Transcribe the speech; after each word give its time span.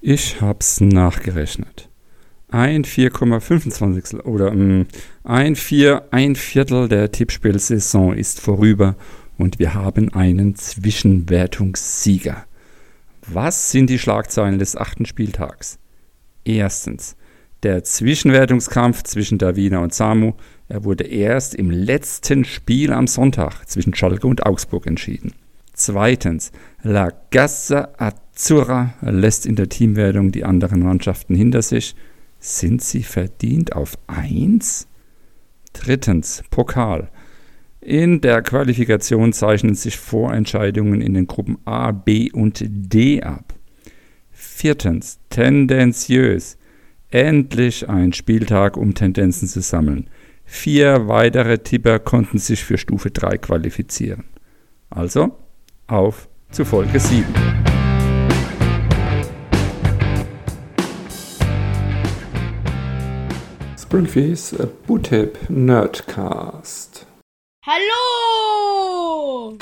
Ich 0.00 0.40
hab's 0.40 0.80
nachgerechnet. 0.80 1.88
Ein 2.48 2.84
4,25 2.84 4.22
oder 4.24 4.52
ähm, 4.52 4.86
ein 5.24 5.56
4, 5.56 6.08
ein 6.10 6.36
Viertel 6.36 6.88
der 6.88 7.10
Tippspielsaison 7.10 8.16
ist 8.16 8.40
vorüber 8.40 8.94
und 9.36 9.58
wir 9.58 9.74
haben 9.74 10.12
einen 10.12 10.54
Zwischenwertungssieger. 10.54 12.44
Was 13.26 13.72
sind 13.72 13.90
die 13.90 13.98
Schlagzeilen 13.98 14.58
des 14.58 14.76
achten 14.76 15.06
Spieltags? 15.06 15.78
Erstens, 16.44 17.16
der 17.64 17.82
Zwischenwertungskampf 17.82 19.02
zwischen 19.02 19.38
Davina 19.38 19.78
und 19.80 19.92
Samu, 19.92 20.34
er 20.68 20.84
wurde 20.84 21.04
erst 21.04 21.54
im 21.54 21.70
letzten 21.70 22.44
Spiel 22.44 22.92
am 22.92 23.08
Sonntag 23.08 23.64
zwischen 23.68 23.94
Schalke 23.94 24.26
und 24.26 24.46
Augsburg 24.46 24.86
entschieden. 24.86 25.32
Zweitens, 25.72 26.52
La 26.82 27.10
Gazza 27.30 27.88
Azzurra 28.36 28.92
lässt 29.00 29.46
in 29.46 29.56
der 29.56 29.70
Teamwertung 29.70 30.30
die 30.30 30.44
anderen 30.44 30.82
Mannschaften 30.82 31.34
hinter 31.34 31.62
sich. 31.62 31.96
Sind 32.38 32.82
sie 32.82 33.02
verdient 33.02 33.74
auf 33.74 33.98
1? 34.08 34.88
Drittens, 35.72 36.44
Pokal. 36.50 37.08
In 37.80 38.20
der 38.20 38.42
Qualifikation 38.42 39.32
zeichnen 39.32 39.74
sich 39.74 39.96
Vorentscheidungen 39.96 41.00
in 41.00 41.14
den 41.14 41.26
Gruppen 41.26 41.56
A, 41.64 41.92
B 41.92 42.30
und 42.30 42.62
D 42.66 43.22
ab. 43.22 43.54
Viertens, 44.32 45.18
tendenziös. 45.30 46.58
Endlich 47.08 47.88
ein 47.88 48.12
Spieltag, 48.12 48.76
um 48.76 48.92
Tendenzen 48.92 49.48
zu 49.48 49.62
sammeln. 49.62 50.10
Vier 50.44 51.08
weitere 51.08 51.58
Tipper 51.58 52.00
konnten 52.00 52.36
sich 52.36 52.62
für 52.62 52.76
Stufe 52.76 53.10
3 53.10 53.38
qualifizieren. 53.38 54.24
Also, 54.90 55.38
auf 55.86 56.28
zu 56.50 56.66
Folge 56.66 57.00
7. 57.00 57.24
Springfields 63.96 64.54
Bootip 64.86 65.48
Nerdcast. 65.48 67.06
Hallo! 67.64 69.56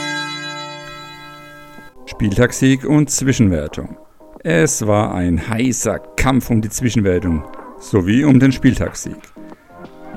Spieltagssieg 2.07 2.85
und 2.85 3.11
Zwischenwertung. 3.11 3.97
Es 4.43 4.85
war 4.89 5.15
ein 5.15 5.49
heißer 5.49 6.01
Kampf 6.17 6.51
um 6.51 6.61
die 6.61 6.69
Zwischenwertung 6.69 7.45
sowie 7.79 8.25
um 8.25 8.41
den 8.41 8.51
Spieltagssieg. 8.51 9.15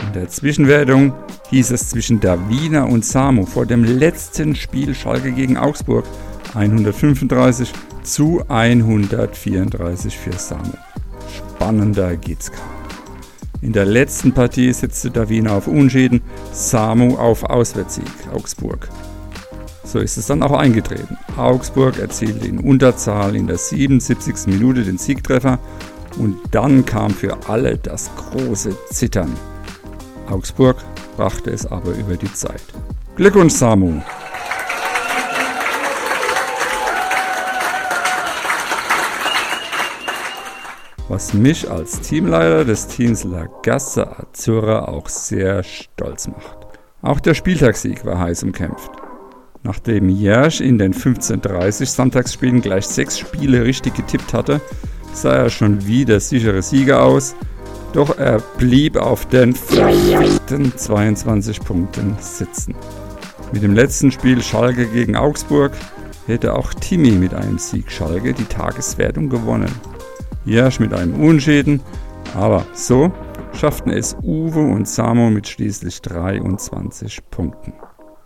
In 0.07 0.13
der 0.13 0.29
Zwischenwertung 0.29 1.13
hieß 1.51 1.69
es 1.69 1.89
zwischen 1.89 2.19
Davina 2.19 2.85
und 2.85 3.05
Samu 3.05 3.45
vor 3.45 3.67
dem 3.67 3.83
letzten 3.83 4.55
Spiel 4.55 4.95
Schalke 4.95 5.31
gegen 5.31 5.57
Augsburg 5.57 6.05
135 6.55 7.71
zu 8.01 8.43
134 8.47 10.17
für 10.17 10.33
Samu. 10.33 10.73
Spannender 11.37 12.17
geht's 12.17 12.51
kaum. 12.51 12.86
In 13.61 13.73
der 13.73 13.85
letzten 13.85 14.33
Partie 14.33 14.71
setzte 14.71 15.09
Davina 15.09 15.57
auf 15.57 15.67
Unschäden, 15.67 16.21
Samu 16.51 17.17
auf 17.17 17.43
Auswärtssieg 17.43 18.05
Augsburg. 18.31 18.87
So 19.83 19.99
ist 19.99 20.17
es 20.17 20.27
dann 20.27 20.43
auch 20.43 20.51
eingetreten. 20.51 21.17
Augsburg 21.37 21.97
erzielte 21.97 22.47
in 22.47 22.59
Unterzahl 22.59 23.35
in 23.35 23.47
der 23.47 23.57
77. 23.57 24.47
Minute 24.47 24.83
den 24.83 24.97
Siegtreffer 24.97 25.59
und 26.19 26.37
dann 26.51 26.85
kam 26.85 27.11
für 27.11 27.37
alle 27.47 27.77
das 27.77 28.11
große 28.15 28.75
Zittern. 28.91 29.33
Augsburg 30.29 30.77
brachte 31.15 31.51
es 31.51 31.65
aber 31.65 31.91
über 31.91 32.15
die 32.15 32.31
Zeit. 32.33 32.61
Glückwunsch, 33.15 33.53
Samu! 33.53 34.01
Was 41.09 41.33
mich 41.33 41.69
als 41.69 42.01
Teamleiter 42.01 42.65
des 42.65 42.87
Teams 42.87 43.23
La 43.23 43.47
Gassa 43.63 44.17
Azzurra 44.19 44.85
auch 44.85 45.07
sehr 45.07 45.63
stolz 45.63 46.27
macht. 46.27 46.57
Auch 47.01 47.19
der 47.19 47.33
Spieltagssieg 47.33 48.05
war 48.05 48.19
heiß 48.19 48.43
umkämpft. 48.43 48.91
Nachdem 49.63 50.09
Jersch 50.09 50.61
in 50.61 50.77
den 50.77 50.93
15:30 50.93 51.85
Sonntagsspielen 51.85 52.61
gleich 52.61 52.87
sechs 52.87 53.19
Spiele 53.19 53.63
richtig 53.63 53.95
getippt 53.95 54.33
hatte, 54.33 54.61
sah 55.13 55.33
er 55.33 55.49
schon 55.49 55.85
wie 55.87 56.05
der 56.05 56.19
sichere 56.19 56.61
Sieger 56.61 57.03
aus, 57.03 57.35
doch 57.93 58.17
er 58.17 58.39
blieb 58.57 58.97
auf 58.97 59.25
den 59.27 59.55
22 59.55 61.61
Punkten 61.61 62.17
sitzen. 62.19 62.75
Mit 63.53 63.63
dem 63.63 63.73
letzten 63.73 64.11
Spiel 64.11 64.41
Schalke 64.41 64.85
gegen 64.87 65.15
Augsburg 65.15 65.71
hätte 66.27 66.53
auch 66.53 66.73
Timmy 66.73 67.11
mit 67.11 67.33
einem 67.33 67.57
Sieg 67.57 67.91
Schalke 67.91 68.33
die 68.33 68.45
Tageswertung 68.45 69.29
gewonnen. 69.29 69.71
Jersch 70.47 70.79
mit 70.79 70.93
einem 70.93 71.21
Unschäden, 71.21 71.81
aber 72.33 72.65
so 72.73 73.11
schafften 73.53 73.91
es 73.91 74.15
Uwe 74.23 74.61
und 74.61 74.87
Samo 74.87 75.29
mit 75.29 75.47
schließlich 75.47 76.01
23 76.01 77.29
Punkten. 77.29 77.73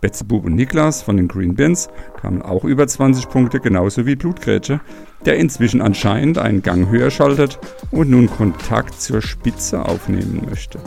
Betzebub 0.01 0.45
und 0.45 0.55
Niklas 0.55 1.01
von 1.01 1.17
den 1.17 1.27
Green 1.27 1.55
Bins 1.55 1.89
kamen 2.19 2.41
auch 2.41 2.63
über 2.63 2.87
20 2.87 3.29
Punkte, 3.29 3.59
genauso 3.59 4.05
wie 4.05 4.15
Blutgrätsche, 4.15 4.81
der 5.25 5.37
inzwischen 5.37 5.81
anscheinend 5.81 6.37
einen 6.37 6.61
Gang 6.61 6.89
höher 6.89 7.11
schaltet 7.11 7.59
und 7.91 8.09
nun 8.09 8.29
Kontakt 8.29 9.01
zur 9.01 9.21
Spitze 9.21 9.83
aufnehmen 9.83 10.43
möchte. 10.47 10.79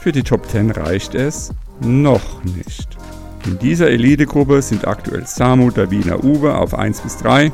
Für 0.00 0.12
die 0.12 0.22
Top 0.22 0.46
10 0.46 0.70
reicht 0.70 1.14
es 1.14 1.52
noch 1.80 2.42
nicht. 2.44 2.96
In 3.46 3.58
dieser 3.58 3.90
Elitegruppe 3.90 4.60
sind 4.60 4.86
aktuell 4.86 5.26
Samu, 5.26 5.70
Davina, 5.70 6.22
Uwe 6.22 6.54
auf 6.54 6.74
1 6.74 7.00
bis 7.00 7.18
3, 7.18 7.52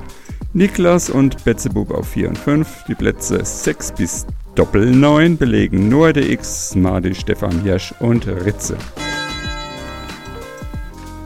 Niklas 0.57 1.11
und 1.11 1.45
Betzebub 1.45 1.91
auf 1.91 2.09
4 2.09 2.31
und 2.31 2.39
5. 2.39 2.85
Die 2.89 2.95
Plätze 2.95 3.45
6 3.45 3.93
bis 3.93 4.27
Doppel 4.55 4.91
9 4.91 5.37
belegen 5.37 5.91
nur 5.91 6.15
der 6.15 6.31
X, 6.31 6.71
Smadi, 6.71 7.15
Stefan 7.15 7.63
Jesch 7.63 7.93
und 8.01 8.27
Ritze. 8.27 8.79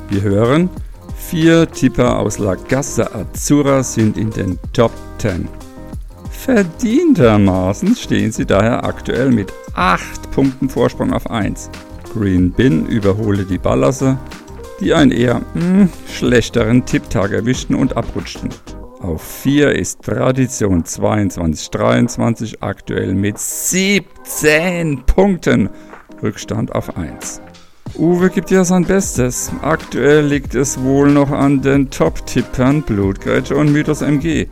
Wir 0.09 0.23
hören, 0.23 0.69
vier 1.17 1.71
Tipper 1.71 2.19
aus 2.19 2.39
La 2.39 2.57
Gassa 2.57 3.05
Azzurra 3.05 3.85
sind 3.85 4.19
in 4.19 4.31
den 4.31 4.59
Top 4.73 4.91
10. 5.19 5.49
Verdientermaßen 6.33 7.95
stehen 7.95 8.33
sie 8.33 8.47
daher 8.47 8.83
aktuell 8.83 9.31
mit 9.31 9.53
8 9.75 10.33
Punkten 10.33 10.69
Vorsprung 10.69 11.13
auf 11.13 11.31
1. 11.31 11.71
Green 12.15 12.51
Bin 12.51 12.85
überhole 12.85 13.45
die 13.45 13.59
Ballasse, 13.59 14.19
die 14.81 14.93
einen 14.93 15.13
eher 15.13 15.39
mh, 15.55 15.61
hm, 15.61 15.89
schlechteren 16.09 16.85
Tipptag 16.85 17.31
erwischten 17.31 17.77
und 17.77 17.97
abrutschten. 17.97 18.51
Auf 19.03 19.23
4 19.23 19.77
ist 19.77 20.03
Tradition 20.03 20.85
22-23 20.85 22.59
aktuell 22.61 23.15
mit 23.15 23.39
17 23.39 25.05
Punkten. 25.07 25.71
Rückstand 26.23 26.75
auf 26.75 26.99
1. 26.99 27.41
Uwe 27.97 28.29
gibt 28.29 28.51
ja 28.51 28.63
sein 28.63 28.85
Bestes. 28.85 29.51
Aktuell 29.63 30.27
liegt 30.27 30.55
es 30.55 30.83
wohl 30.83 31.11
noch 31.11 31.31
an 31.31 31.63
den 31.63 31.89
Top-Tippern 31.89 32.83
Blutgrätsche 32.83 33.57
und 33.57 33.73
Mythos 33.73 34.03
MG, 34.03 34.49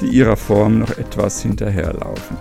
die 0.00 0.06
ihrer 0.06 0.36
Form 0.36 0.80
noch 0.80 0.98
etwas 0.98 1.40
hinterherlaufen. 1.42 2.36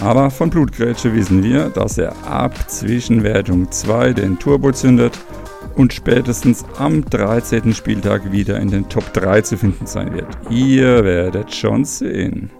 Aber 0.00 0.30
von 0.30 0.48
Blutgrätsche 0.48 1.12
wissen 1.12 1.42
wir, 1.42 1.70
dass 1.70 1.98
er 1.98 2.14
ab 2.24 2.70
Zwischenwertung 2.70 3.72
2 3.72 4.12
den 4.12 4.38
Turbo 4.38 4.70
zündet 4.70 5.18
und 5.76 5.92
spätestens 5.92 6.64
am 6.78 7.04
13. 7.04 7.74
Spieltag 7.74 8.32
wieder 8.32 8.58
in 8.58 8.70
den 8.70 8.88
Top 8.88 9.12
3 9.12 9.42
zu 9.42 9.56
finden 9.56 9.86
sein 9.86 10.12
wird. 10.14 10.28
Ihr 10.50 11.04
werdet 11.04 11.54
schon 11.54 11.84
sehen. 11.84 12.50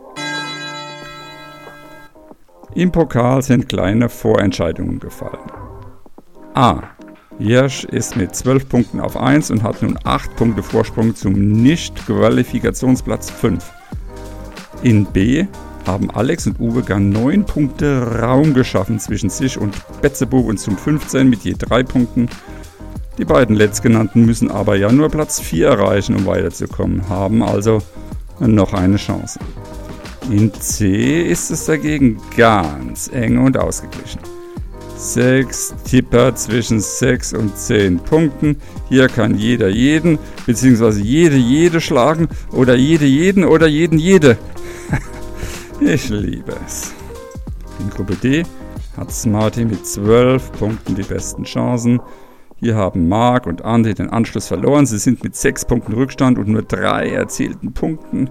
Im 2.75 2.91
Pokal 2.91 3.43
sind 3.43 3.69
kleine 3.69 4.09
Vorentscheidungen 4.09 4.99
gefallen. 4.99 5.51
A. 6.55 6.83
Jersch 7.39 7.85
ist 7.85 8.17
mit 8.17 8.35
12 8.35 8.69
Punkten 8.69 9.01
auf 9.01 9.17
1 9.17 9.51
und 9.51 9.63
hat 9.63 9.83
nun 9.83 9.99
8 10.05 10.35
Punkte 10.37 10.63
Vorsprung 10.63 11.15
zum 11.15 11.33
Nicht-Qualifikationsplatz 11.33 13.31
5. 13.31 13.73
In 14.83 15.07
B 15.07 15.47
haben 15.87 16.11
Alex 16.11 16.47
und 16.47 16.61
Uwe 16.61 16.83
gar 16.83 17.01
9 17.01 17.45
Punkte 17.45 18.21
Raum 18.21 18.55
geschaffen 18.55 18.99
zwischen 18.99 19.31
sich 19.31 19.59
und 19.59 19.75
Betzebub 20.01 20.47
und 20.47 20.59
zum 20.59 20.77
15 20.77 21.29
mit 21.29 21.41
je 21.41 21.55
3 21.59 21.83
Punkten 21.83 22.29
die 23.19 23.25
beiden 23.25 23.55
letztgenannten 23.55 24.27
müssen 24.27 24.51
aber 24.51 24.77
ja 24.77 24.91
nur 24.91 25.09
Platz 25.09 25.41
4 25.41 25.69
erreichen, 25.69 26.17
um 26.17 26.27
weiterzukommen, 26.27 27.09
haben 27.09 27.43
also 27.43 27.81
noch 28.41 28.73
eine 28.73 28.97
Chance. 28.97 29.39
In 30.31 30.53
C 30.55 31.23
ist 31.23 31.51
es 31.51 31.67
dagegen 31.67 32.21
ganz 32.37 33.11
eng 33.13 33.39
und 33.39 33.57
ausgeglichen. 33.59 34.21
Sechs 34.97 35.75
Tipper 35.85 36.35
zwischen 36.35 36.81
6 36.81 37.35
und 37.35 37.57
10 37.57 37.99
Punkten. 37.99 38.57
Hier 38.89 39.09
kann 39.09 39.37
jeder 39.37 39.69
jeden, 39.69 40.19
beziehungsweise 40.47 41.03
jede 41.03 41.37
jede 41.37 41.81
schlagen 41.81 42.29
oder 42.53 42.75
jede 42.75 43.05
jeden 43.05 43.45
oder 43.45 43.67
jeden 43.67 43.99
jede. 43.99 44.39
ich 45.81 46.09
liebe 46.09 46.57
es. 46.67 46.93
In 47.81 47.91
Gruppe 47.91 48.17
D 48.17 48.45
hat 48.97 49.13
Smarty 49.13 49.65
mit 49.65 49.87
12 49.87 50.53
Punkten 50.53 50.95
die 50.95 51.03
besten 51.03 51.45
Chancen. 51.45 52.01
Hier 52.65 52.77
haben 52.77 53.11
Mark 53.11 53.47
und 53.47 53.63
Andi 53.63 53.93
den 53.93 54.09
Anschluss 54.09 54.49
verloren. 54.49 54.87
Sie 54.87 54.97
sind 54.97 55.23
mit 55.23 55.37
sechs 55.37 55.67
Punkten 55.67 55.93
Rückstand 55.93 56.39
und 56.39 56.49
nur 56.49 56.63
drei 56.63 57.11
erzielten 57.11 57.75
Punkten 57.75 58.31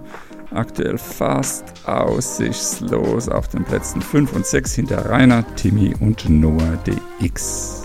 Aktuell 0.50 0.98
fast 0.98 1.64
aussichtslos 1.86 3.28
auf 3.28 3.46
den 3.46 3.62
Plätzen 3.62 4.02
5 4.02 4.32
und 4.32 4.44
6 4.44 4.74
hinter 4.74 5.08
Rainer, 5.08 5.44
Timmy 5.54 5.94
und 6.00 6.28
Noah 6.28 6.76
DX. 6.84 7.84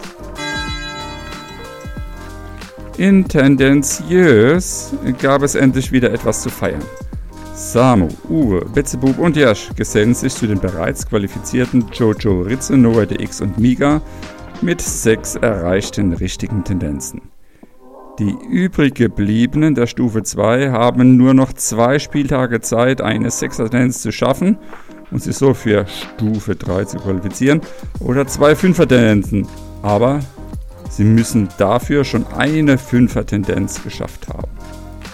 In 2.97 3.27
Tendenziös 3.27 4.95
gab 5.21 5.43
es 5.43 5.53
endlich 5.53 5.91
wieder 5.91 6.11
etwas 6.11 6.41
zu 6.41 6.49
feiern. 6.49 6.81
Samu, 7.53 8.07
Uwe, 8.27 8.65
Betzebub 8.73 9.19
und 9.19 9.35
Jasch 9.35 9.69
gesellen 9.75 10.15
sich 10.15 10.33
zu 10.33 10.47
den 10.47 10.59
bereits 10.59 11.07
qualifizierten 11.07 11.85
Jojo 11.93 12.41
Ritze, 12.41 12.75
Noah 12.75 13.05
DX 13.05 13.41
und 13.41 13.59
Miga 13.59 14.01
mit 14.61 14.81
sechs 14.81 15.35
erreichten 15.35 16.13
richtigen 16.13 16.63
Tendenzen. 16.63 17.21
Die 18.19 18.35
übrig 18.49 18.95
gebliebenen 18.95 19.75
der 19.75 19.87
Stufe 19.87 20.23
2 20.23 20.71
haben 20.71 21.15
nur 21.15 21.33
noch 21.33 21.53
zwei 21.53 21.99
Spieltage 21.99 22.59
Zeit, 22.59 23.01
eine 23.01 23.31
Sechser-Tendenz 23.31 24.01
zu 24.01 24.11
schaffen 24.11 24.57
und 25.09 25.23
sich 25.23 25.37
so 25.37 25.53
für 25.53 25.85
Stufe 25.87 26.55
3 26.55 26.83
zu 26.83 26.97
qualifizieren 26.97 27.61
oder 28.01 28.27
zwei 28.27 28.55
Fünfer-Tendenzen. 28.55 29.47
Aber 29.81 30.19
sie 30.89 31.05
müssen 31.05 31.47
dafür 31.57 32.03
schon 32.03 32.27
eine 32.27 32.77
Fünfer-Tendenz 32.77 33.81
geschafft 33.83 34.27
haben. 34.27 34.49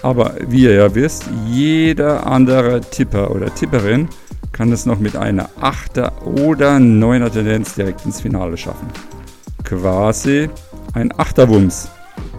Aber 0.02 0.34
wie 0.48 0.64
ihr 0.64 0.74
ja 0.74 0.94
wisst, 0.94 1.28
jeder 1.46 2.26
andere 2.26 2.80
Tipper 2.80 3.30
oder 3.30 3.54
Tipperin 3.54 4.08
kann 4.50 4.72
es 4.72 4.84
noch 4.84 4.98
mit 4.98 5.14
einer 5.14 5.48
8er 5.60 6.22
oder 6.22 6.76
9er 6.76 7.30
Tendenz 7.30 7.74
direkt 7.74 8.04
ins 8.04 8.20
Finale 8.20 8.56
schaffen. 8.56 8.88
Quasi 9.66 10.48
ein 10.94 11.12
Achterwumms. 11.18 11.90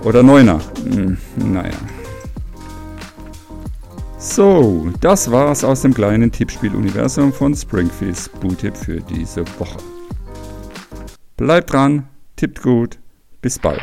Oder 0.03 0.23
Neuner. 0.23 0.61
Hm, 0.89 1.17
naja. 1.35 1.77
So, 4.17 4.89
das 5.01 5.29
war's 5.29 5.65
aus 5.65 5.81
dem 5.81 5.93
kleinen 5.93 6.31
Tippspiel-Universum 6.31 7.33
von 7.33 7.53
Springfields 7.53 8.29
Bootip 8.29 8.77
für 8.77 9.01
diese 9.01 9.43
Woche. 9.59 9.77
Bleibt 11.35 11.73
dran, 11.73 12.07
tippt 12.37 12.63
gut, 12.63 12.97
bis 13.41 13.59
bald. 13.59 13.81